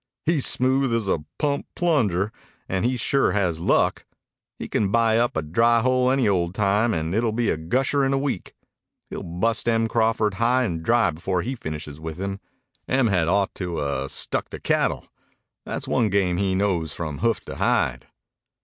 "He's 0.25 0.47
smooth 0.47 0.95
as 0.95 1.07
a 1.07 1.23
pump 1.37 1.67
plunger, 1.75 2.31
and 2.67 2.85
he 2.85 2.97
sure 2.97 3.33
has 3.33 3.59
luck. 3.59 4.05
He 4.57 4.67
can 4.67 4.89
buy 4.89 5.19
up 5.19 5.37
a 5.37 5.43
dry 5.43 5.81
hole 5.81 6.09
any 6.09 6.27
old 6.27 6.55
time 6.55 6.91
and 6.91 7.13
it'll 7.13 7.31
be 7.31 7.51
a 7.51 7.55
gusher 7.57 8.03
in 8.03 8.11
a 8.11 8.17
week. 8.17 8.55
He'll 9.11 9.21
bust 9.21 9.67
Em 9.67 9.87
Crawford 9.87 10.33
high 10.33 10.63
and 10.63 10.81
dry 10.81 11.11
before 11.11 11.43
he 11.43 11.53
finishes 11.53 11.99
with 11.99 12.17
him. 12.17 12.39
Em 12.87 13.09
had 13.09 13.27
ought 13.27 13.53
to 13.53 13.79
'a' 13.79 14.09
stuck 14.09 14.49
to 14.49 14.59
cattle. 14.59 15.05
That's 15.67 15.87
one 15.87 16.09
game 16.09 16.37
he 16.37 16.55
knows 16.55 16.93
from 16.93 17.19
hoof 17.19 17.41
to 17.41 17.57
hide." 17.57 18.07